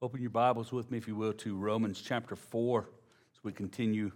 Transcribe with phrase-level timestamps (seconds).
[0.00, 4.12] Open your Bibles with me, if you will, to Romans chapter 4 as we continue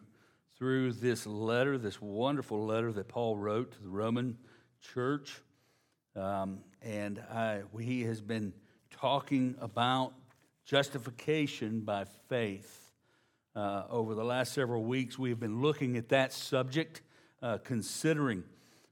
[0.57, 4.39] through this letter, this wonderful letter that Paul wrote to the Roman
[4.81, 5.43] church.
[6.15, 8.53] Um, and I, he has been
[8.93, 10.13] talking about
[10.65, 12.93] justification by faith.
[13.57, 17.03] Uh, over the last several weeks, we have been looking at that subject,
[17.43, 18.45] uh, considering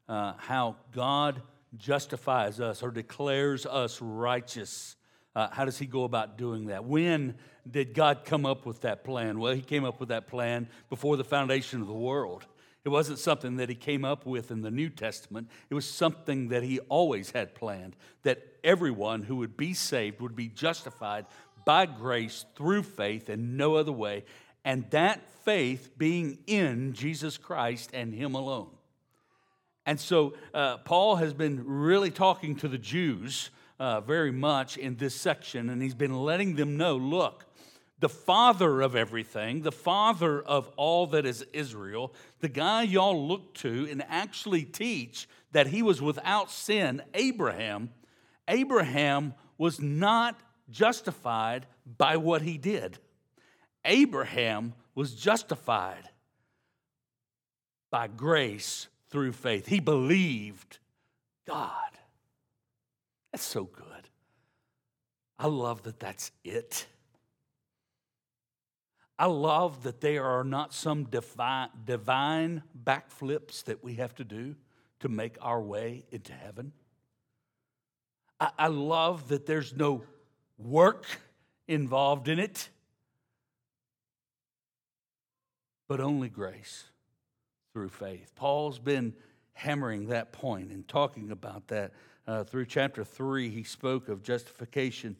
[0.08, 1.40] uh, how God
[1.76, 4.96] justifies us or declares us righteous.
[5.34, 6.84] Uh, how does he go about doing that?
[6.84, 7.36] When
[7.70, 9.38] did God come up with that plan?
[9.38, 12.46] Well, he came up with that plan before the foundation of the world.
[12.84, 15.48] It wasn't something that he came up with in the New Testament.
[15.68, 20.34] It was something that he always had planned that everyone who would be saved would
[20.34, 21.26] be justified
[21.66, 24.24] by grace through faith and no other way.
[24.64, 28.70] And that faith being in Jesus Christ and him alone.
[29.84, 34.96] And so uh, Paul has been really talking to the Jews uh, very much in
[34.96, 37.46] this section, and he's been letting them know look,
[37.98, 43.54] the father of everything, the father of all that is Israel, the guy y'all look
[43.54, 47.90] to and actually teach that he was without sin, Abraham,
[48.46, 50.38] Abraham was not
[50.70, 51.66] justified
[51.98, 52.98] by what he did.
[53.84, 56.10] Abraham was justified
[57.90, 59.66] by grace through faith.
[59.66, 60.78] He believed
[61.46, 61.90] God.
[63.32, 64.08] That's so good.
[65.38, 66.86] I love that that's it.
[69.18, 74.56] I love that there are not some divine, divine backflips that we have to do
[75.00, 76.72] to make our way into heaven.
[78.40, 80.02] I, I love that there's no
[80.58, 81.04] work
[81.68, 82.68] involved in it,
[85.88, 86.84] but only grace
[87.72, 88.32] through faith.
[88.34, 89.14] Paul's been
[89.52, 91.92] hammering that point and talking about that.
[92.30, 95.16] Uh, through chapter 3, he spoke of justification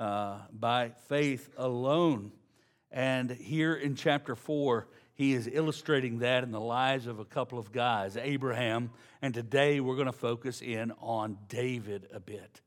[0.00, 2.32] uh, by faith alone.
[2.90, 7.60] And here in chapter 4, he is illustrating that in the lives of a couple
[7.60, 8.90] of guys, Abraham,
[9.22, 12.60] and today we're going to focus in on David a bit.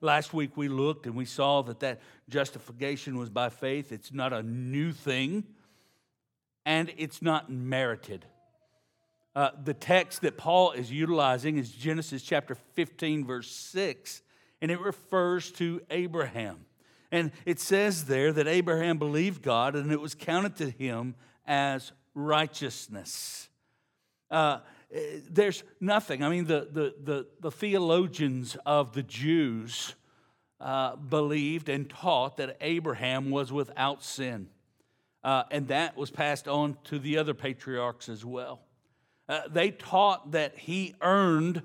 [0.00, 3.92] Last week we looked and we saw that that justification was by faith.
[3.92, 5.44] It's not a new thing,
[6.64, 8.24] and it's not merited.
[9.36, 14.22] Uh, the text that Paul is utilizing is Genesis chapter 15, verse 6,
[14.62, 16.64] and it refers to Abraham.
[17.12, 21.92] And it says there that Abraham believed God and it was counted to him as
[22.14, 23.50] righteousness.
[24.30, 24.60] Uh,
[25.28, 26.24] there's nothing.
[26.24, 29.94] I mean, the, the, the, the theologians of the Jews
[30.62, 34.48] uh, believed and taught that Abraham was without sin.
[35.22, 38.65] Uh, and that was passed on to the other patriarchs as well.
[39.28, 41.62] Uh, they taught that he earned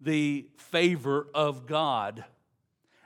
[0.00, 2.24] the favor of God.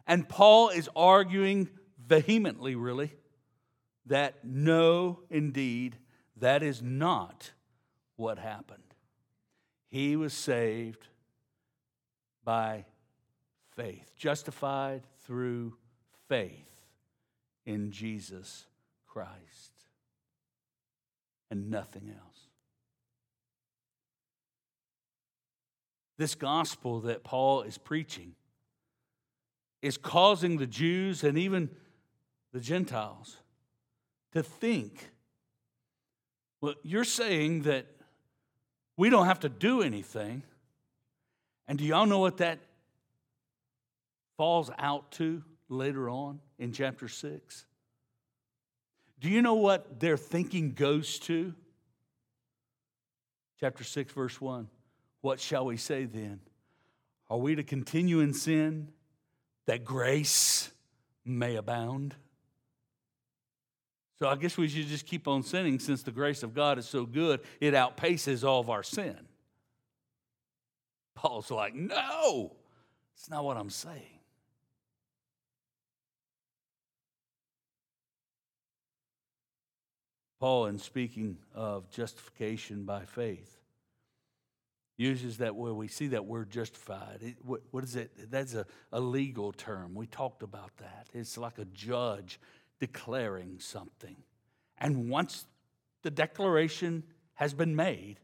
[0.07, 1.69] And Paul is arguing
[2.07, 3.13] vehemently, really,
[4.07, 5.97] that no, indeed,
[6.37, 7.53] that is not
[8.17, 8.83] what happened.
[9.89, 11.07] He was saved
[12.45, 12.87] by
[13.77, 15.77] faith, justified through
[16.29, 16.87] faith
[17.65, 18.67] in Jesus
[19.07, 19.73] Christ,
[21.51, 22.32] and nothing else.
[26.23, 28.37] This gospel that Paul is preaching
[29.81, 31.69] is causing the Jews and even
[32.53, 33.39] the Gentiles
[34.31, 35.11] to think
[36.61, 37.87] well, you're saying that
[38.97, 40.45] we don't have to do anything.
[41.67, 42.61] And do y'all know what that
[44.37, 47.67] falls out to later on in chapter 6?
[49.19, 51.53] Do you know what their thinking goes to?
[53.59, 54.69] Chapter 6, verse 1.
[55.23, 56.41] What shall we say then?
[57.31, 58.89] Are we to continue in sin
[59.67, 60.71] that grace
[61.25, 62.15] may abound?
[64.19, 66.87] So I guess we should just keep on sinning since the grace of God is
[66.87, 69.17] so good, it outpaces all of our sin.
[71.15, 72.53] Paul's like, no,
[73.15, 74.21] it's not what I'm saying.
[80.41, 83.62] Paul, in speaking of justification by faith,
[84.97, 85.75] uses that word.
[85.75, 87.19] We see that word justified.
[87.21, 88.31] It, what, what is it?
[88.31, 89.95] That's a, a legal term.
[89.95, 91.09] We talked about that.
[91.13, 92.39] It's like a judge
[92.81, 94.17] declaring something.
[94.79, 95.47] And once
[96.03, 97.05] the declaration
[97.35, 98.17] has been made,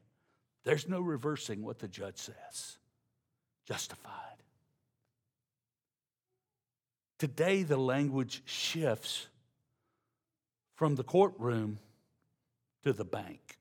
[0.65, 2.79] there's no reversing what the judge says.
[3.67, 4.13] Justified.
[7.19, 9.27] Today, the language shifts
[10.75, 11.79] from the courtroom
[12.85, 13.59] to the bank.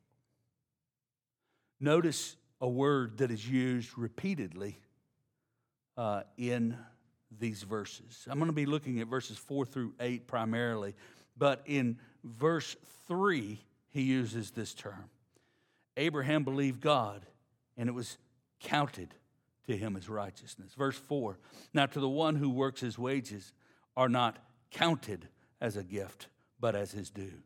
[1.79, 4.79] Notice a word that is used repeatedly
[5.97, 6.77] uh, in
[7.39, 8.25] these verses.
[8.29, 10.95] I'm going to be looking at verses 4 through 8 primarily,
[11.37, 12.75] but in verse
[13.07, 13.59] 3,
[13.89, 15.09] he uses this term
[15.97, 17.25] Abraham believed God,
[17.75, 18.17] and it was
[18.59, 19.13] counted
[19.67, 20.73] to him as righteousness.
[20.75, 21.37] Verse 4
[21.73, 23.53] Now to the one who works his wages
[23.95, 24.37] are not
[24.71, 25.27] counted
[25.59, 26.27] as a gift,
[26.59, 27.41] but as his due.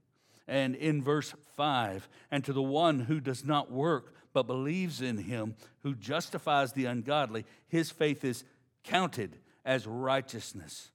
[0.48, 5.18] And in verse 5, and to the one who does not work, but believes in
[5.18, 8.44] him who justifies the ungodly, his faith is
[8.84, 10.92] counted as righteousness.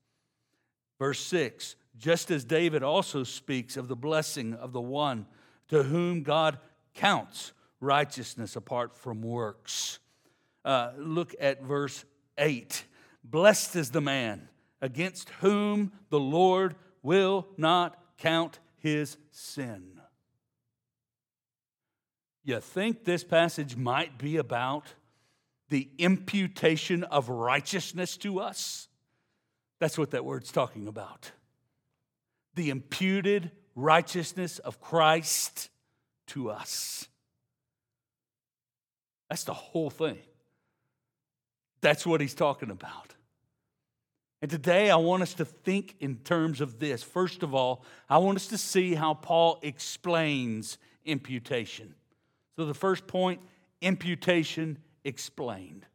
[0.98, 5.26] Verse 6, just as David also speaks of the blessing of the one
[5.68, 6.58] to whom God
[6.94, 9.98] counts righteousness apart from works.
[10.64, 12.04] Uh, look at verse
[12.38, 12.84] 8.
[13.22, 14.48] Blessed is the man
[14.80, 19.95] against whom the Lord will not count his sin.
[22.46, 24.84] You think this passage might be about
[25.68, 28.86] the imputation of righteousness to us?
[29.80, 31.32] That's what that word's talking about.
[32.54, 35.70] The imputed righteousness of Christ
[36.28, 37.08] to us.
[39.28, 40.18] That's the whole thing.
[41.80, 43.16] That's what he's talking about.
[44.40, 47.02] And today I want us to think in terms of this.
[47.02, 51.96] First of all, I want us to see how Paul explains imputation.
[52.56, 53.40] So, the first point
[53.80, 55.86] imputation explained.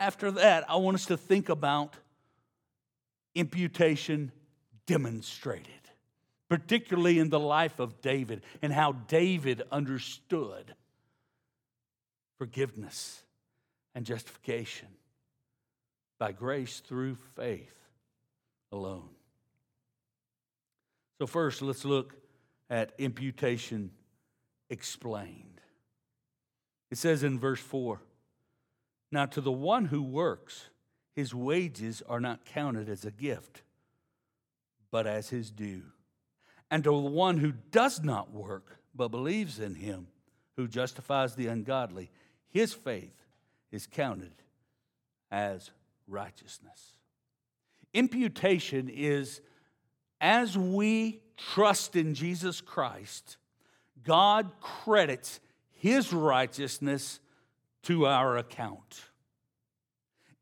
[0.00, 1.94] After that, I want us to think about
[3.34, 4.32] imputation
[4.86, 5.68] demonstrated,
[6.48, 10.74] particularly in the life of David and how David understood
[12.38, 13.22] forgiveness
[13.94, 14.88] and justification
[16.18, 17.76] by grace through faith
[18.72, 19.10] alone.
[21.20, 22.14] So, first, let's look
[22.68, 23.92] at imputation
[24.72, 25.60] explained.
[26.90, 28.00] It says in verse 4
[29.12, 30.70] Now to the one who works,
[31.14, 33.62] his wages are not counted as a gift,
[34.90, 35.82] but as his due.
[36.70, 40.06] And to the one who does not work, but believes in him
[40.56, 42.10] who justifies the ungodly,
[42.48, 43.26] his faith
[43.70, 44.32] is counted
[45.30, 45.70] as
[46.08, 46.92] righteousness.
[47.92, 49.42] Imputation is
[50.20, 53.36] as we trust in Jesus Christ,
[54.04, 55.40] God credits
[55.70, 57.20] his righteousness
[57.84, 59.02] to our account.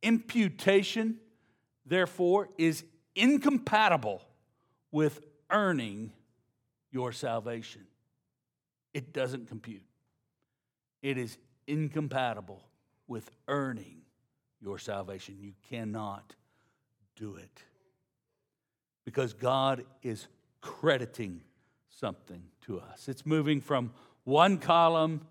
[0.03, 1.19] Imputation,
[1.87, 2.85] therefore, is
[3.15, 4.23] incompatible
[4.91, 5.21] with
[5.51, 6.13] earning
[6.91, 7.87] your salvation.
[8.93, 9.85] It doesn't compute.
[11.03, 12.63] It is incompatible
[13.07, 14.03] with earning
[14.61, 15.37] your salvation.
[15.41, 16.35] You cannot
[17.17, 17.63] do it
[19.05, 20.27] because God is
[20.61, 21.43] crediting
[21.99, 23.09] something to us.
[23.09, 23.93] It's moving from
[24.25, 25.23] one column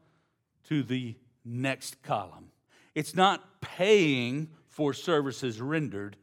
[0.66, 1.16] to the
[1.46, 2.52] next column.
[2.96, 6.16] It's not paying for services rendered,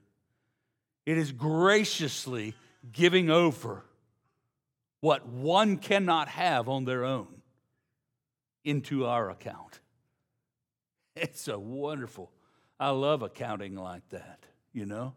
[1.04, 2.54] it is graciously
[2.92, 3.84] giving over
[5.00, 7.42] what one cannot have on their own
[8.64, 9.80] into our account.
[11.18, 12.30] It's a wonderful,
[12.78, 14.44] I love accounting like that,
[14.74, 15.14] you know?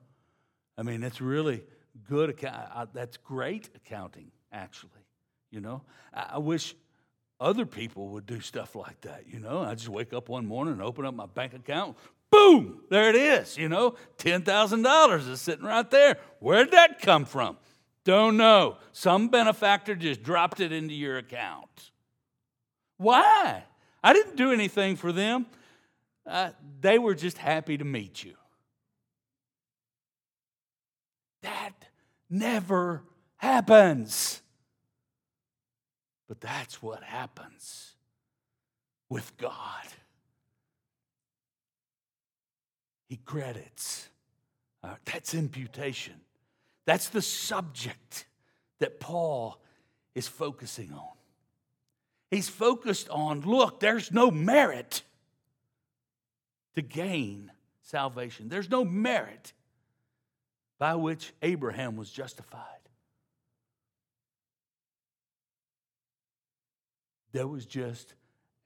[0.78, 1.66] I mean, it's really
[2.08, 2.40] good.
[2.94, 4.99] That's great accounting, actually.
[5.52, 5.82] You know,
[6.14, 6.76] I wish
[7.40, 9.24] other people would do stuff like that.
[9.28, 11.98] You know, I just wake up one morning and open up my bank account.
[12.32, 13.58] Boom, there it is.
[13.58, 16.18] You know, $10,000 is sitting right there.
[16.40, 17.58] Where'd that come from?
[18.04, 18.78] Don't know.
[18.92, 21.92] Some benefactor just dropped it into your account.
[22.98, 23.64] Why?
[24.04, 25.48] I didn't do anything for them.
[26.26, 28.36] Uh, they were just happy to meet you.
[31.42, 31.74] That
[32.30, 33.04] never
[33.38, 34.42] happens.
[36.30, 37.96] But that's what happens
[39.10, 39.86] with God.
[43.10, 44.08] He credits.
[44.84, 46.14] Uh, that's imputation.
[46.86, 48.28] That's the subject
[48.80, 49.60] that Paul
[50.14, 51.18] is focusing on.
[52.30, 55.02] He's focused on look, there's no merit
[56.76, 59.54] to gain salvation, there's no merit
[60.78, 62.79] by which Abraham was justified.
[67.32, 68.14] There was just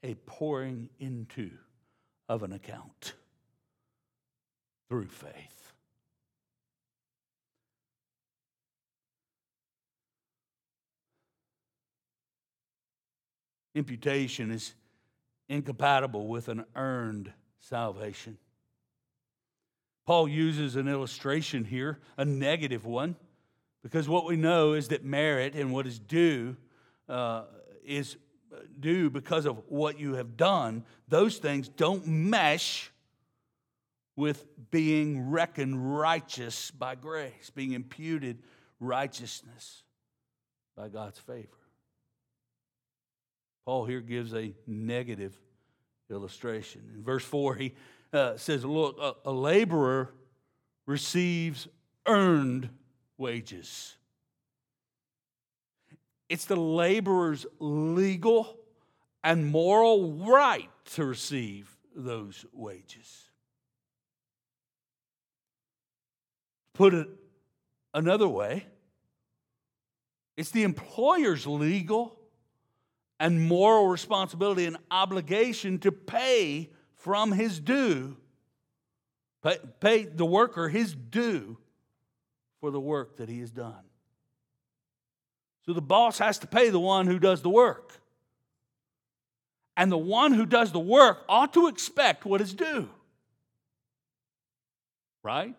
[0.03, 1.51] a pouring into
[2.29, 3.13] of an account
[4.89, 5.73] through faith.
[13.75, 14.75] Imputation is
[15.49, 18.37] incompatible with an earned salvation.
[20.05, 23.15] Paul uses an illustration here, a negative one,
[23.81, 26.55] because what we know is that merit and what is due
[27.09, 27.43] uh,
[27.83, 28.17] is
[28.79, 32.91] due because of what you have done, those things don't mesh
[34.15, 38.39] with being reckoned righteous by grace, being imputed
[38.79, 39.83] righteousness
[40.75, 41.47] by God's favor.
[43.65, 45.33] Paul here gives a negative
[46.09, 46.81] illustration.
[46.95, 47.73] In verse 4, he
[48.11, 50.13] uh, says, Look, a, a laborer
[50.85, 51.67] receives
[52.05, 52.69] earned
[53.17, 53.95] wages.
[56.29, 58.57] It's the laborer's legal
[59.23, 63.29] and moral right to receive those wages.
[66.73, 67.07] Put it
[67.93, 68.65] another way,
[70.35, 72.19] it's the employer's legal
[73.19, 78.17] and moral responsibility and obligation to pay from his due,
[79.43, 81.57] pay, pay the worker his due
[82.59, 83.83] for the work that he has done.
[85.65, 87.93] So the boss has to pay the one who does the work.
[89.75, 92.89] And the one who does the work ought to expect what is due.
[95.23, 95.55] Right?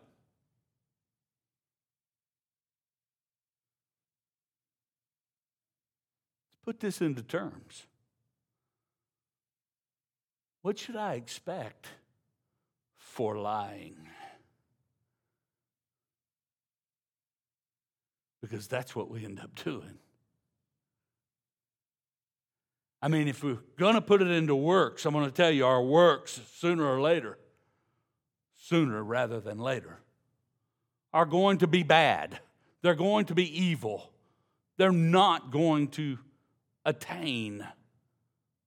[6.64, 7.86] Put this into terms.
[10.62, 11.88] What should I expect
[12.96, 13.96] for lying?
[18.44, 19.98] Because that's what we end up doing.
[23.00, 25.64] I mean, if we're going to put it into works, I'm going to tell you
[25.64, 27.38] our works sooner or later,
[28.54, 30.00] sooner rather than later,
[31.14, 32.38] are going to be bad.
[32.82, 34.10] They're going to be evil.
[34.76, 36.18] They're not going to
[36.84, 37.66] attain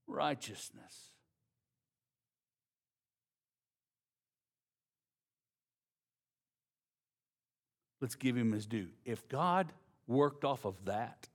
[0.08, 1.07] righteousness.
[8.02, 8.90] Let's give him his due.
[9.06, 9.72] If God
[10.08, 11.28] worked off of that,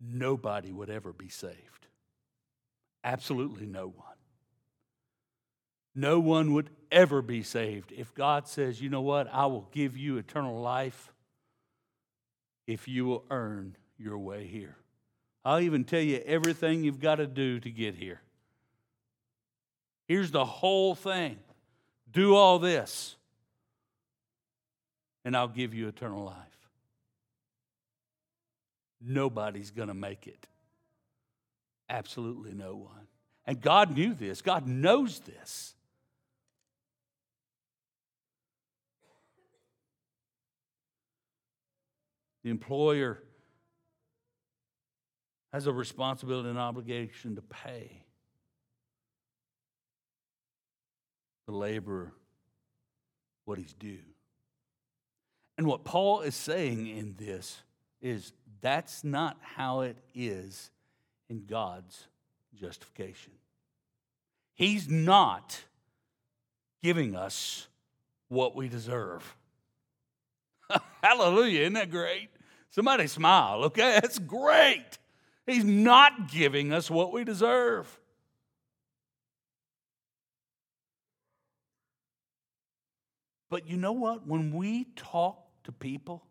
[0.00, 1.86] nobody would ever be saved.
[3.02, 4.06] Absolutely no one.
[5.94, 9.96] No one would ever be saved if God says, you know what, I will give
[9.96, 11.12] you eternal life
[12.66, 14.76] if you will earn your way here.
[15.44, 18.20] I'll even tell you everything you've got to do to get here.
[20.06, 21.38] Here's the whole thing
[22.10, 23.16] do all this,
[25.28, 26.34] and I'll give you eternal life.
[28.98, 30.46] Nobody's going to make it.
[31.90, 33.06] Absolutely no one.
[33.44, 35.74] And God knew this, God knows this.
[42.42, 43.22] The employer
[45.52, 48.02] has a responsibility and obligation to pay
[51.46, 52.14] the laborer
[53.44, 53.98] what he's due.
[55.58, 57.62] And what Paul is saying in this
[58.00, 60.70] is that's not how it is
[61.28, 62.06] in God's
[62.54, 63.32] justification.
[64.54, 65.60] He's not
[66.82, 67.66] giving us
[68.28, 69.36] what we deserve.
[71.02, 71.62] Hallelujah.
[71.62, 72.28] Isn't that great?
[72.70, 73.98] Somebody smile, okay?
[74.02, 74.86] That's great.
[75.44, 77.98] He's not giving us what we deserve.
[83.50, 84.26] But you know what?
[84.26, 86.24] When we talk to people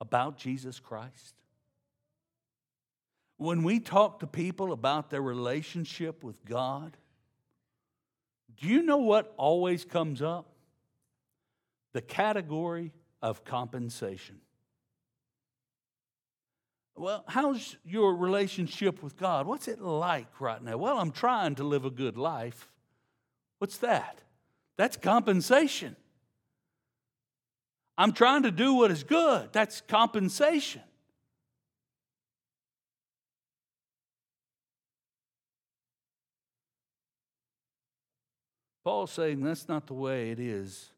[0.00, 1.36] about Jesus Christ,
[3.36, 6.96] when we talk to people about their relationship with God,
[8.60, 10.48] do you know what always comes up?
[11.92, 14.40] The category of compensation.
[16.96, 19.46] Well, how's your relationship with God?
[19.46, 20.78] What's it like right now?
[20.78, 22.68] Well, I'm trying to live a good life.
[23.58, 24.20] What's that?
[24.76, 25.94] That's compensation.
[27.96, 29.52] I'm trying to do what is good.
[29.52, 30.82] That's compensation.
[38.84, 40.90] Paul's saying that's not the way it is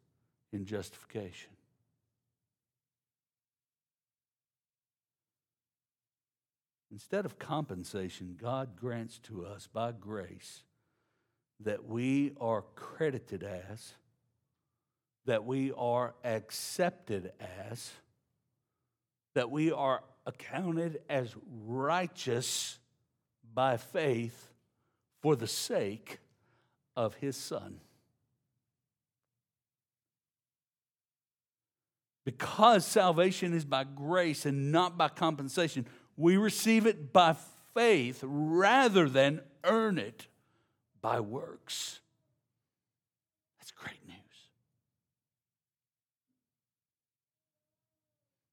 [0.52, 1.50] in justification.
[6.90, 10.62] Instead of compensation, God grants to us by grace
[11.60, 13.94] that we are credited as,
[15.26, 17.32] that we are accepted
[17.70, 17.92] as,
[19.34, 21.34] that we are accounted as
[21.66, 22.78] righteous
[23.54, 24.48] by faith
[25.22, 26.18] for the sake
[26.96, 27.80] of his Son.
[32.24, 37.36] Because salvation is by grace and not by compensation, we receive it by
[37.74, 40.26] faith rather than earn it
[41.02, 42.00] by works.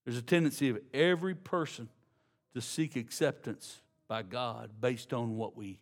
[0.05, 1.89] There's a tendency of every person
[2.53, 5.79] to seek acceptance by God based on what we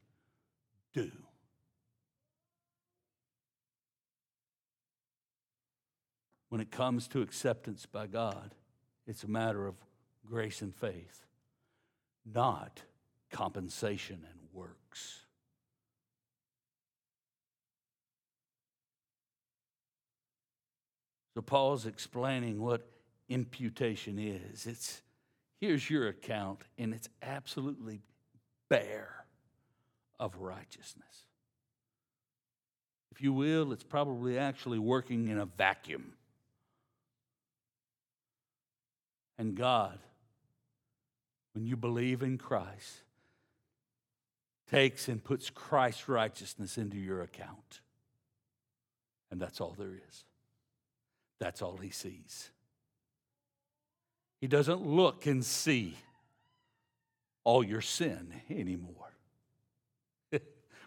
[0.93, 1.11] do.
[6.49, 8.55] When it comes to acceptance by God,
[9.07, 9.75] it's a matter of
[10.25, 11.25] grace and faith,
[12.25, 12.81] not
[13.31, 15.21] compensation and works.
[21.35, 22.85] So Paul's explaining what
[23.29, 24.65] imputation is.
[24.65, 25.01] It's
[25.61, 28.01] here's your account, and it's absolutely
[28.69, 29.25] bare
[30.19, 31.25] of righteousness.
[33.11, 36.13] If you will, it's probably actually working in a vacuum.
[39.37, 39.99] And God,
[41.53, 43.03] when you believe in Christ,
[44.69, 47.81] takes and puts Christ's righteousness into your account.
[49.31, 50.25] And that's all there is.
[51.39, 52.51] That's all he sees.
[54.39, 55.95] He doesn't look and see
[57.43, 59.13] all your sin anymore.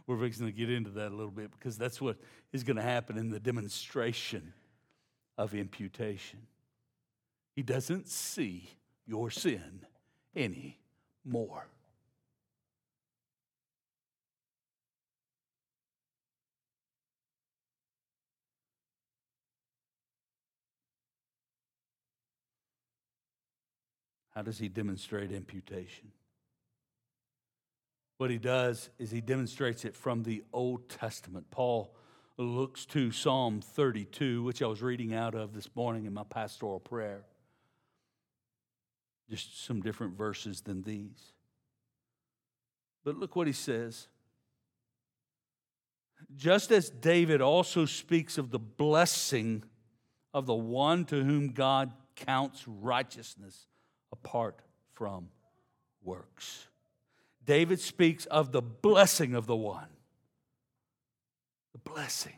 [0.06, 2.16] We're fixing to get into that a little bit because that's what
[2.52, 4.52] is going to happen in the demonstration
[5.36, 6.40] of imputation.
[7.54, 8.68] He doesn't see
[9.06, 9.84] your sin
[10.34, 11.66] anymore.
[24.34, 26.10] How does he demonstrate imputation?
[28.16, 31.50] What he does is he demonstrates it from the Old Testament.
[31.50, 31.94] Paul
[32.38, 36.80] looks to Psalm 32, which I was reading out of this morning in my pastoral
[36.80, 37.24] prayer.
[39.28, 41.32] Just some different verses than these.
[43.04, 44.08] But look what he says.
[46.34, 49.64] Just as David also speaks of the blessing
[50.32, 53.66] of the one to whom God counts righteousness
[54.12, 54.60] apart
[54.92, 55.28] from
[56.04, 56.68] works.
[57.44, 59.88] David speaks of the blessing of the one.
[61.72, 62.36] The blessing.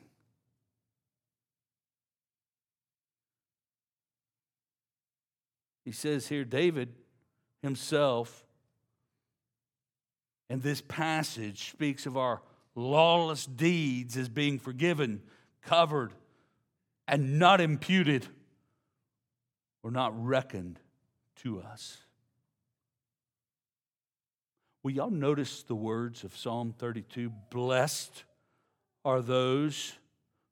[5.85, 6.95] He says here, David
[7.63, 8.47] himself,
[10.49, 12.41] and this passage speaks of our
[12.75, 15.23] lawless deeds as being forgiven,
[15.63, 16.13] covered,
[17.07, 18.27] and not imputed
[19.83, 20.81] or not reckoned
[21.43, 21.99] to us.
[24.83, 27.33] Will y'all notice the words of Psalm 32?
[27.51, 28.25] Blessed
[29.05, 29.95] are those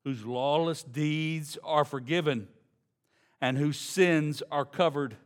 [0.04, 2.48] whose lawless deeds are forgiven
[3.40, 5.16] and whose sins are covered.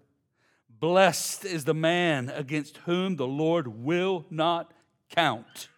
[0.68, 4.72] Blessed is the man against whom the Lord will not
[5.08, 5.68] count,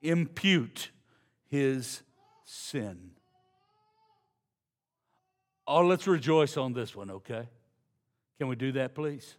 [0.00, 0.90] impute
[1.48, 2.02] his
[2.44, 3.10] sin.
[5.66, 7.48] Oh, let's rejoice on this one, okay?
[8.42, 9.36] Can we do that, please?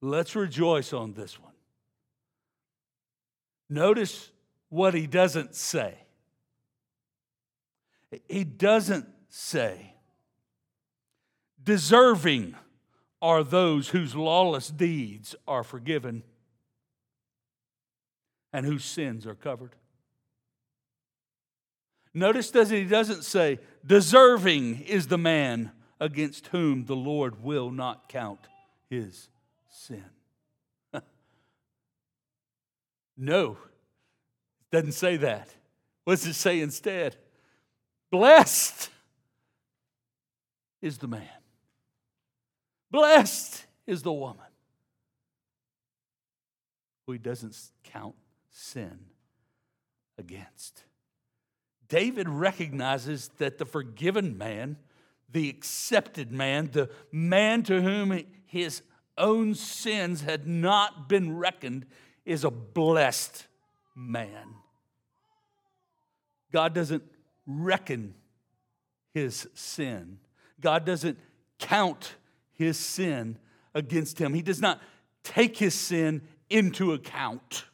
[0.00, 1.52] Let's rejoice on this one.
[3.70, 4.32] Notice
[4.70, 5.94] what he doesn't say.
[8.28, 9.94] He doesn't say,
[11.62, 12.56] deserving
[13.22, 16.24] are those whose lawless deeds are forgiven
[18.52, 19.76] and whose sins are covered.
[22.12, 28.08] Notice that he doesn't say, deserving is the man against whom the Lord will not
[28.08, 28.40] count
[28.88, 29.28] his
[29.68, 30.04] sin.
[33.16, 35.48] no, it doesn't say that.
[36.04, 37.16] What does it say instead?
[38.10, 38.90] Blessed
[40.80, 41.28] is the man,
[42.90, 44.46] blessed is the woman
[47.06, 48.14] who he doesn't count
[48.50, 48.98] sin
[50.18, 50.84] against.
[51.88, 54.76] David recognizes that the forgiven man
[55.30, 58.82] the accepted man, the man to whom his
[59.16, 61.86] own sins had not been reckoned,
[62.24, 63.46] is a blessed
[63.94, 64.54] man.
[66.52, 67.02] God doesn't
[67.46, 68.14] reckon
[69.12, 70.18] his sin,
[70.60, 71.18] God doesn't
[71.58, 72.14] count
[72.52, 73.38] his sin
[73.74, 74.34] against him.
[74.34, 74.80] He does not
[75.22, 77.64] take his sin into account.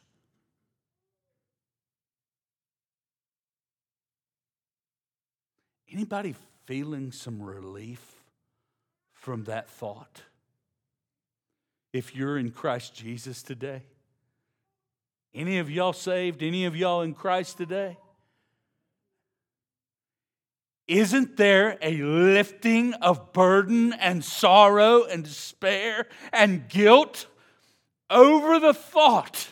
[5.91, 6.35] Anybody
[6.65, 8.21] feeling some relief
[9.13, 10.21] from that thought?
[11.93, 13.83] If you're in Christ Jesus today,
[15.33, 16.41] any of y'all saved?
[16.41, 17.97] Any of y'all in Christ today?
[20.87, 27.25] Isn't there a lifting of burden and sorrow and despair and guilt
[28.09, 29.47] over the thought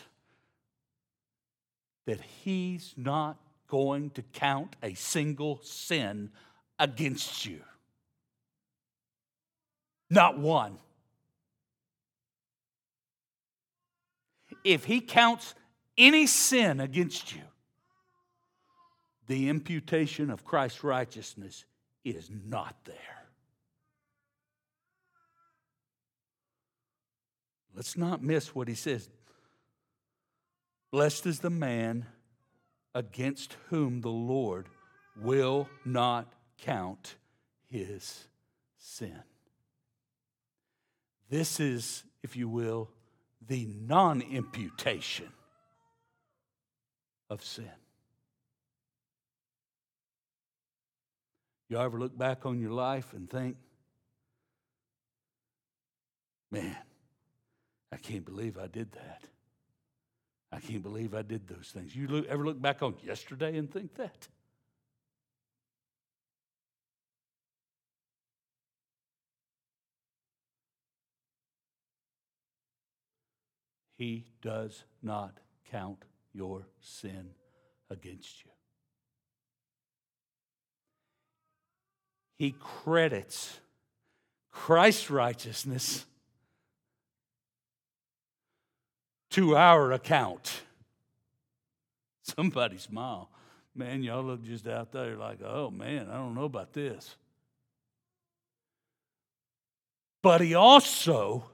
[2.06, 6.30] that He's not going to count a single sin
[6.78, 7.60] against you.
[10.10, 10.78] Not one.
[14.62, 15.54] If he counts
[15.98, 17.42] any sin against you,
[19.26, 21.64] the imputation of Christ's righteousness
[22.04, 22.96] is not there.
[27.74, 29.08] Let's not miss what he says.
[30.92, 32.06] Blessed is the man
[32.94, 34.68] against whom the Lord
[35.20, 36.32] will not
[36.64, 37.16] count
[37.68, 38.24] his
[38.78, 39.22] sin.
[41.28, 42.90] This is, if you will,
[43.46, 45.28] the non imputation
[47.28, 47.70] of sin.
[51.68, 53.56] You ever look back on your life and think,
[56.50, 56.76] man,
[57.90, 59.24] I can't believe I did that.
[60.52, 61.96] I can't believe I did those things.
[61.96, 64.28] You ever look back on yesterday and think that?
[73.96, 75.38] He does not
[75.70, 77.30] count your sin
[77.90, 78.50] against you.
[82.36, 83.60] He credits
[84.50, 86.04] Christ's righteousness
[89.30, 90.62] to our account.
[92.22, 93.30] Somebody smile.
[93.74, 97.16] Man, y'all look just out there like, oh man, I don't know about this.
[100.22, 101.44] But he also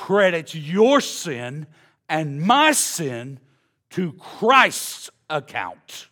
[0.00, 1.66] credits your sin
[2.08, 3.38] and my sin
[3.90, 6.08] to Christ's account.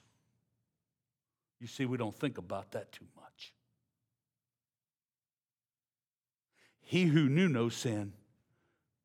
[1.58, 3.54] You see, we don't think about that too much.
[6.82, 8.12] He who knew no sin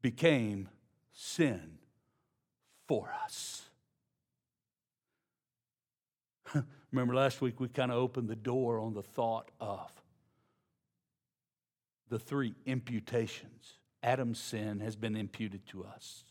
[0.02, 0.68] became
[1.14, 1.78] sin
[2.86, 3.62] for us.
[6.92, 9.90] Remember last week we kind of opened the door on the thought of
[12.10, 13.80] the three imputations.
[14.04, 16.24] Adam's sin has been imputed to us.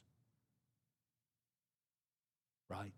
[2.69, 2.93] Right?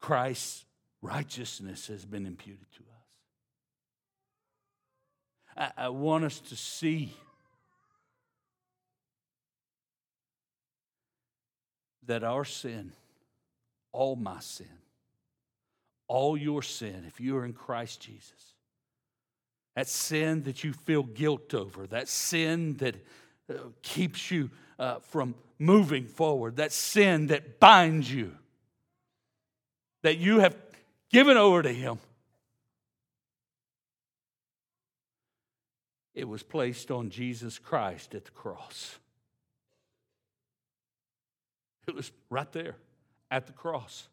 [0.00, 0.64] Christ's
[1.00, 2.80] righteousness has been imputed to
[5.60, 5.70] us.
[5.78, 7.14] I, I want us to see
[12.06, 12.92] that our sin,
[13.92, 14.66] all my sin,
[16.08, 18.54] all your sin, if you are in Christ Jesus,
[19.80, 22.96] that sin that you feel guilt over, that sin that
[23.48, 28.36] uh, keeps you uh, from moving forward, that sin that binds you,
[30.02, 30.54] that you have
[31.08, 31.98] given over to Him.
[36.12, 38.98] It was placed on Jesus Christ at the cross.
[41.88, 42.76] It was right there
[43.30, 44.08] at the cross.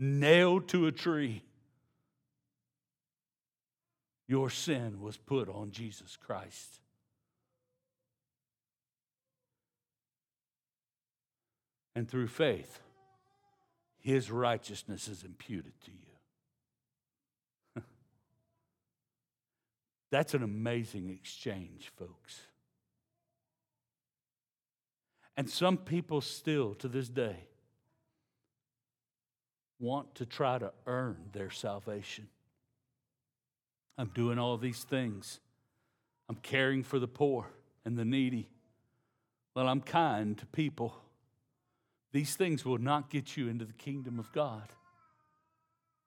[0.00, 1.44] Nailed to a tree.
[4.26, 6.80] Your sin was put on Jesus Christ.
[11.94, 12.80] And through faith,
[13.98, 17.82] his righteousness is imputed to you.
[20.10, 22.40] That's an amazing exchange, folks.
[25.36, 27.48] And some people still, to this day,
[29.80, 32.28] want to try to earn their salvation.
[33.98, 35.40] I'm doing all these things.
[36.28, 37.46] I'm caring for the poor
[37.84, 38.48] and the needy.
[39.56, 40.94] Well, I'm kind to people.
[42.12, 44.68] These things will not get you into the kingdom of God,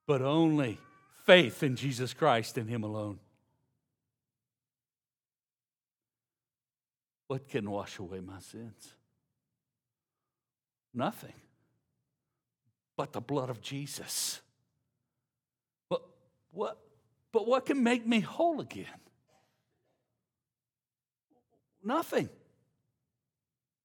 [0.06, 0.80] but only
[1.26, 3.20] faith in Jesus Christ and Him alone.
[7.28, 8.94] What can wash away my sins?
[10.94, 11.34] Nothing
[12.96, 14.42] but the blood of Jesus.
[15.90, 16.02] But
[16.52, 16.78] what,
[17.32, 18.86] but what can make me whole again?
[21.84, 22.30] Nothing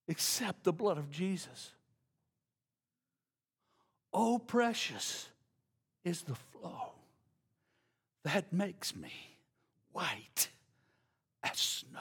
[0.06, 1.72] except the blood of Jesus.
[4.12, 5.28] Oh, precious
[6.04, 6.92] is the flow
[8.24, 9.12] that makes me
[9.92, 10.48] white
[11.42, 12.00] as snow.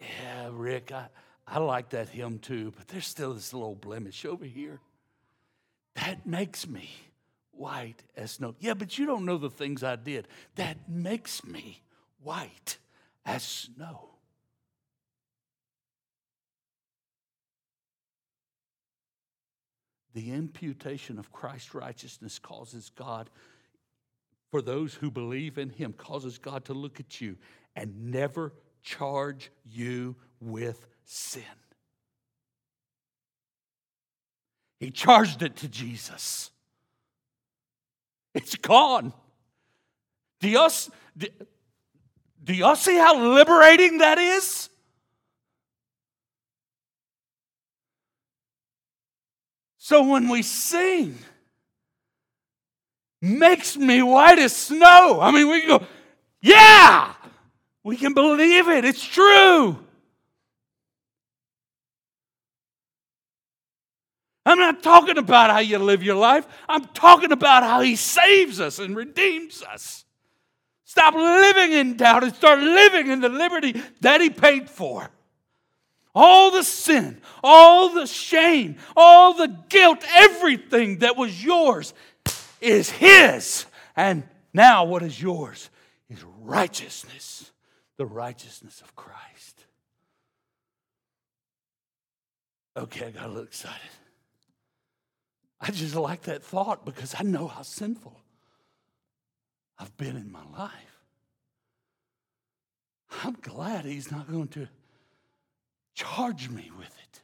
[0.00, 1.08] Yeah, Rick, I,
[1.50, 4.80] I like that hymn too, but there's still this little blemish over here.
[5.94, 6.90] That makes me
[7.52, 8.54] white as snow.
[8.60, 10.28] Yeah, but you don't know the things I did.
[10.56, 11.82] That makes me
[12.22, 12.78] white
[13.24, 14.10] as snow.
[20.12, 23.30] The imputation of Christ's righteousness causes God,
[24.50, 27.36] for those who believe in Him, causes God to look at you
[27.74, 31.42] and never charge you with sin.
[34.78, 36.50] He charged it to Jesus.
[38.34, 39.12] It's gone.
[40.40, 40.70] Do y'all,
[41.16, 41.26] do,
[42.44, 44.68] do y'all see how liberating that is?
[49.78, 51.18] So when we sing,
[53.22, 55.18] makes me white as snow.
[55.20, 55.86] I mean, we can go,
[56.42, 57.14] yeah,
[57.82, 58.84] we can believe it.
[58.84, 59.78] It's true.
[64.48, 66.46] I'm not talking about how you live your life.
[66.68, 70.06] I'm talking about how He saves us and redeems us.
[70.84, 75.10] Stop living in doubt and start living in the liberty that He paid for.
[76.14, 81.92] All the sin, all the shame, all the guilt, everything that was yours
[82.62, 83.66] is His.
[83.96, 84.22] And
[84.54, 85.68] now, what is yours
[86.08, 87.52] is righteousness,
[87.98, 89.66] the righteousness of Christ.
[92.78, 93.90] Okay, I got a little excited.
[95.60, 98.18] I just like that thought because I know how sinful
[99.78, 100.72] I've been in my life.
[103.24, 104.68] I'm glad He's not going to
[105.94, 107.22] charge me with it.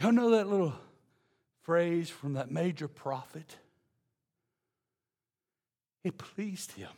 [0.00, 0.74] Y'all know that little
[1.62, 3.56] phrase from that major prophet?
[6.02, 6.90] It pleased him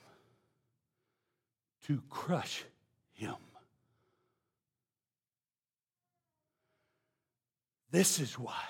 [1.87, 2.65] to crush
[3.13, 3.37] him.
[7.97, 8.63] This is why.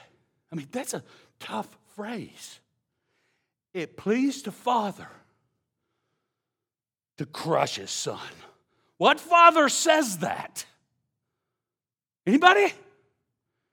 [0.53, 1.03] I mean, that's a
[1.41, 2.61] tough phrase.
[3.75, 5.09] It pleased the Father
[7.19, 8.21] to crush his son.
[8.99, 10.65] What father says that?
[12.25, 12.73] Anybody?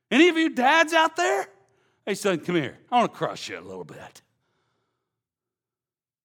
[0.10, 1.48] Any of you dads out there?
[2.04, 2.80] Hey, son, come here.
[2.92, 4.24] I want to crush you a little bit.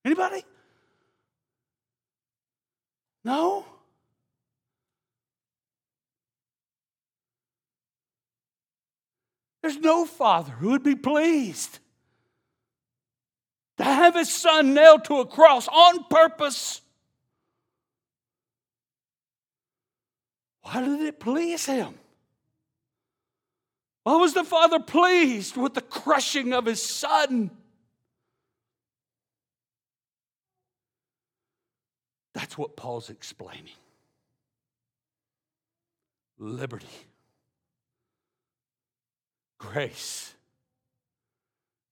[0.07, 0.43] Anybody?
[3.27, 3.67] No?
[9.62, 11.79] There's no father who would be pleased
[13.79, 16.81] to have his son nailed to a cross on purpose.
[20.62, 21.94] Why did it please him?
[24.05, 27.51] Why was the father pleased with the crushing of his son?
[32.35, 33.75] That's what Paul's explaining
[36.38, 36.87] liberty,
[39.59, 40.35] grace,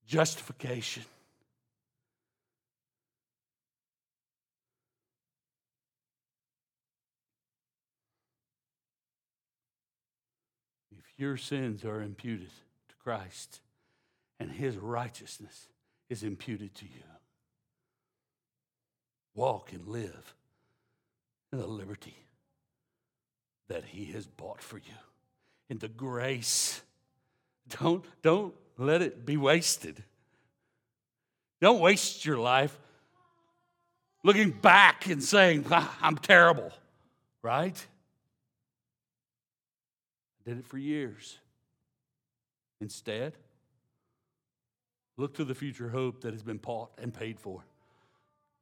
[0.06, 1.04] justification.
[10.98, 12.50] If your sins are imputed
[12.88, 13.60] to Christ,
[14.38, 15.68] and his righteousness
[16.08, 17.02] is imputed to you.
[19.34, 20.34] Walk and live
[21.52, 22.16] in the liberty
[23.68, 24.94] that he has bought for you,
[25.68, 26.80] in the grace.
[27.68, 30.02] Don't, don't let it be wasted.
[31.60, 32.76] Don't waste your life
[34.22, 36.72] looking back and saying, I'm terrible,
[37.42, 37.86] right?
[40.44, 41.38] Did it for years.
[42.80, 43.34] Instead,
[45.16, 47.64] look to the future hope that has been bought and paid for.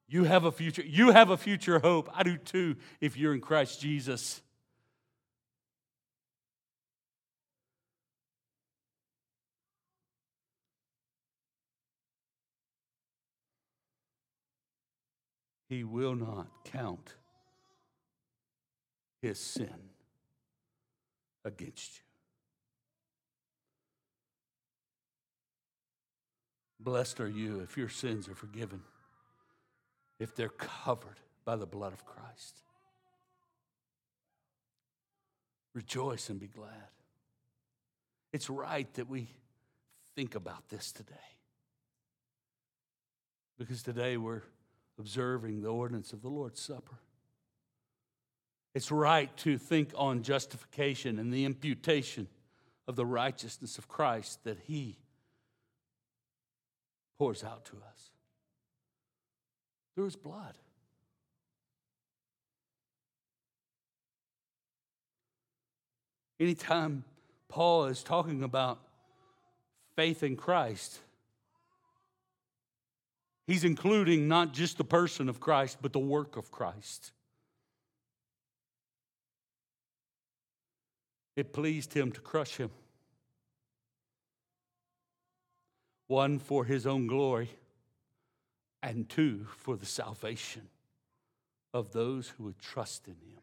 [0.06, 0.84] You have a future.
[0.84, 2.10] You have a future hope.
[2.14, 4.42] I do too if you're in Christ Jesus.
[15.68, 17.14] He will not count
[19.22, 19.90] his sin
[21.44, 22.04] against you.
[26.80, 28.82] Blessed are you if your sins are forgiven,
[30.18, 32.56] if they're covered by the blood of Christ.
[35.74, 36.68] Rejoice and be glad.
[38.32, 39.28] It's right that we
[40.14, 41.14] think about this today.
[43.58, 44.42] Because today we're
[44.98, 46.98] observing the ordinance of the Lord's Supper.
[48.74, 52.26] It's right to think on justification and the imputation
[52.88, 54.98] of the righteousness of Christ that He
[57.18, 58.10] pours out to us
[59.94, 60.58] through His blood.
[66.40, 67.04] Anytime
[67.48, 68.80] Paul is talking about
[69.94, 70.98] faith in Christ,
[73.46, 77.12] he's including not just the person of Christ, but the work of Christ.
[81.36, 82.70] It pleased him to crush him.
[86.06, 87.50] One, for his own glory,
[88.82, 90.68] and two, for the salvation
[91.72, 93.40] of those who would trust in him.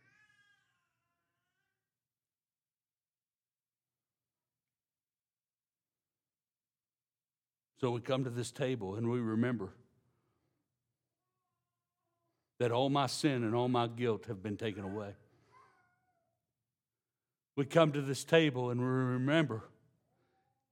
[7.82, 9.74] So we come to this table and we remember
[12.62, 15.14] that all my sin and all my guilt have been taken away
[17.56, 19.64] we come to this table and we remember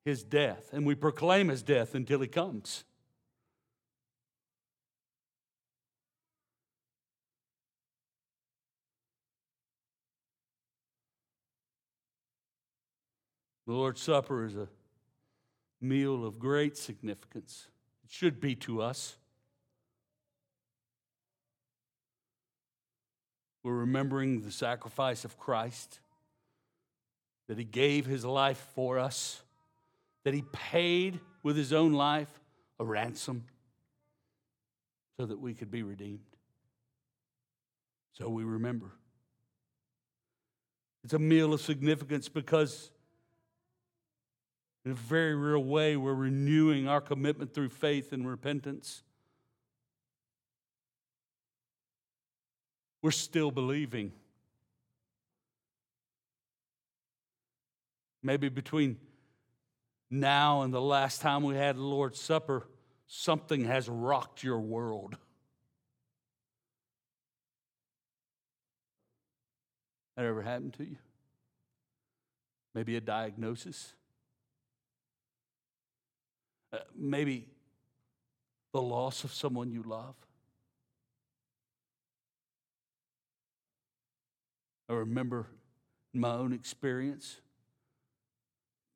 [0.05, 2.83] his death, and we proclaim his death until he comes.
[13.67, 14.67] The Lord's Supper is a
[15.79, 17.67] meal of great significance.
[18.03, 19.17] It should be to us.
[23.69, 25.99] We're remembering the sacrifice of Christ,
[27.47, 29.43] that He gave His life for us,
[30.23, 32.31] that He paid with His own life
[32.79, 33.43] a ransom
[35.17, 36.25] so that we could be redeemed.
[38.13, 38.89] So we remember.
[41.03, 42.89] It's a meal of significance because
[44.83, 49.03] in a very real way, we're renewing our commitment through faith and repentance.
[53.01, 54.11] We're still believing.
[58.21, 58.97] Maybe between
[60.09, 62.67] now and the last time we had the Lord's Supper,
[63.07, 65.15] something has rocked your world.
[70.17, 70.97] That ever happened to you?
[72.75, 73.93] Maybe a diagnosis?
[76.73, 77.47] Uh, maybe
[78.73, 80.15] the loss of someone you love.
[84.89, 85.47] I remember
[86.13, 87.39] my own experience,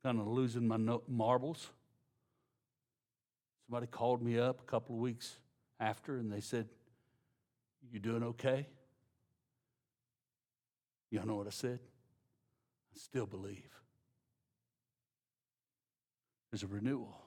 [0.03, 0.77] kind of losing my
[1.07, 1.69] marbles.
[3.67, 5.37] Somebody called me up a couple of weeks
[5.79, 6.67] after and they said,
[7.91, 8.67] You doing okay?
[11.11, 11.79] Y'all know what I said?
[12.93, 13.69] I still believe.
[16.51, 17.23] There's a renewal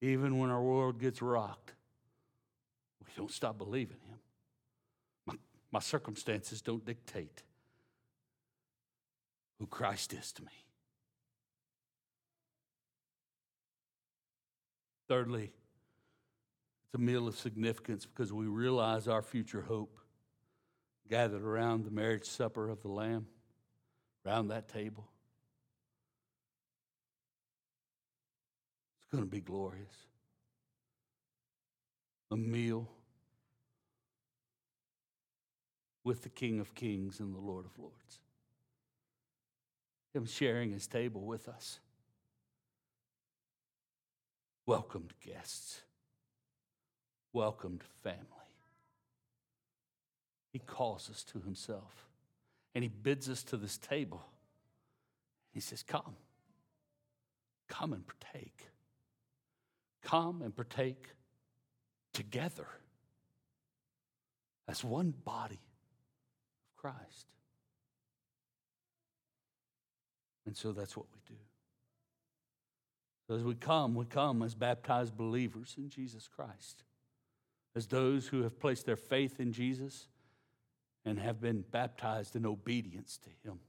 [0.00, 1.72] even when our world gets rocked,
[3.00, 4.18] we don't stop believing Him.
[5.72, 7.42] My, circumstances don't dictate
[9.58, 10.64] who Christ is to me.
[15.08, 15.52] Thirdly,
[16.84, 19.96] it's a meal of significance because we realize our future hope
[21.08, 23.26] gathered around the marriage supper of the Lamb,
[24.24, 25.08] around that table.
[28.98, 30.06] It's going to be glorious.
[32.30, 32.88] A meal
[36.10, 38.18] with the King of Kings and the Lord of Lords.
[40.12, 41.78] Him sharing his table with us.
[44.66, 45.82] Welcomed guests.
[47.32, 48.24] Welcomed family.
[50.52, 52.08] He calls us to himself
[52.74, 54.26] and he bids us to this table.
[55.52, 56.16] He says, Come,
[57.68, 58.66] come and partake.
[60.02, 61.10] Come and partake
[62.12, 62.66] together
[64.66, 65.60] as one body
[66.80, 67.26] Christ.
[70.46, 71.40] And so that's what we do.
[73.28, 76.82] So as we come, we come as baptized believers in Jesus Christ,
[77.76, 80.08] as those who have placed their faith in Jesus
[81.04, 83.60] and have been baptized in obedience to Him.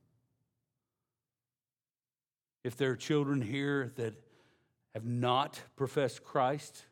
[2.63, 4.13] If there are children here that
[4.93, 6.85] have not professed Christ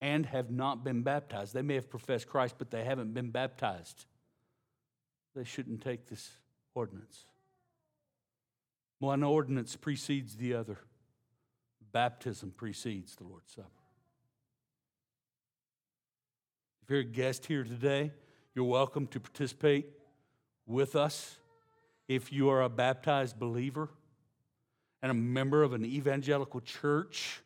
[0.00, 1.54] and have not been baptized.
[1.54, 4.06] They may have professed Christ, but they haven't been baptized.
[5.34, 6.30] They shouldn't take this
[6.74, 7.24] ordinance.
[8.98, 10.78] One ordinance precedes the other.
[11.92, 13.68] Baptism precedes the Lord's Supper.
[16.82, 18.12] If you're a guest here today,
[18.54, 19.86] you're welcome to participate
[20.66, 21.38] with us.
[22.08, 23.88] If you are a baptized believer,
[25.04, 27.42] and a member of an evangelical church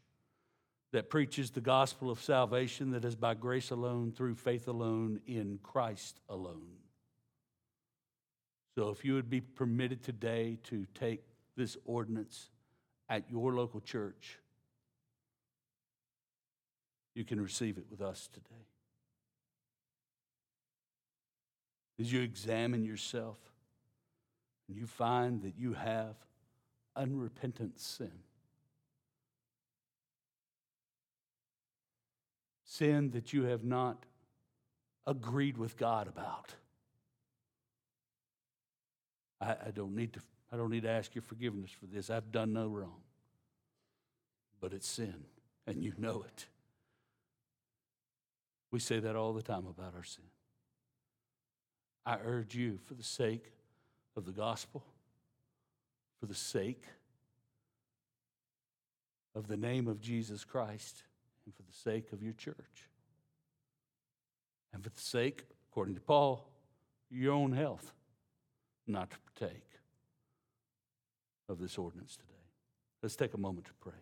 [0.93, 5.59] that preaches the gospel of salvation that is by grace alone, through faith alone, in
[5.63, 6.79] Christ alone.
[8.75, 11.21] So if you would be permitted today to take
[11.57, 12.49] this ordinance
[13.09, 14.39] at your local church,
[17.15, 18.67] you can receive it with us today.
[21.99, 23.39] As you examine yourself
[24.69, 26.15] and you find that you have
[26.95, 28.13] unrepentant sin.
[32.79, 34.05] Sin that you have not
[35.05, 36.55] agreed with God about.
[39.41, 40.21] I, I, don't need to,
[40.53, 42.09] I don't need to ask your forgiveness for this.
[42.09, 43.01] I've done no wrong.
[44.61, 45.25] But it's sin,
[45.67, 46.47] and you know it.
[48.71, 50.27] We say that all the time about our sin.
[52.07, 53.51] I urge you, for the sake
[54.17, 54.85] of the gospel,
[56.21, 56.85] for the sake
[59.35, 61.03] of the name of Jesus Christ
[61.49, 62.91] and for the sake of your church.
[64.75, 66.47] And for the sake, according to Paul,
[67.11, 67.93] your own health,
[68.87, 69.65] not to partake
[71.49, 72.33] of this ordinance today.
[73.03, 73.95] Let's take a moment to pray.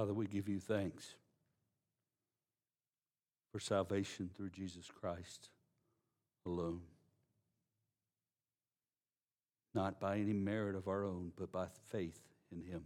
[0.00, 1.14] Father, we give you thanks
[3.52, 5.50] for salvation through Jesus Christ
[6.46, 6.80] alone.
[9.74, 12.18] Not by any merit of our own, but by faith
[12.50, 12.82] in him.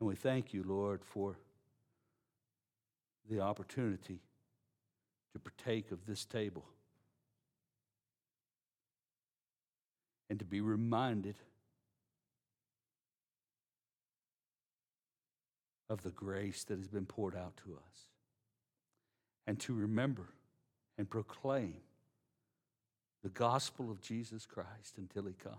[0.00, 1.36] And we thank you, Lord, for
[3.28, 4.20] the opportunity
[5.34, 6.64] to partake of this table
[10.30, 11.34] and to be reminded
[15.88, 18.08] of the grace that has been poured out to us.
[19.46, 20.28] And to remember
[20.96, 21.74] and proclaim
[23.22, 25.56] the gospel of Jesus Christ until he comes.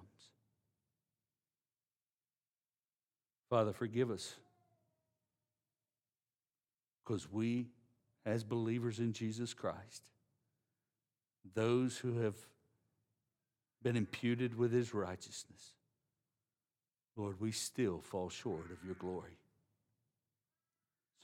[3.49, 4.35] Father, forgive us
[7.03, 7.67] because we,
[8.25, 10.09] as believers in Jesus Christ,
[11.53, 12.35] those who have
[13.83, 15.73] been imputed with his righteousness,
[17.15, 19.37] Lord, we still fall short of your glory.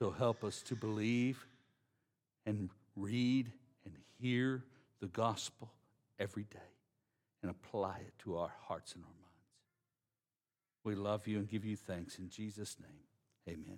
[0.02, 1.46] So help us to believe
[2.48, 3.52] and read
[3.86, 4.64] and hear
[5.00, 5.70] the gospel
[6.18, 6.58] every day
[7.44, 9.22] and apply it to our hearts and our minds.
[10.84, 13.04] We love you and give you thanks in Jesus' name.
[13.48, 13.78] Amen.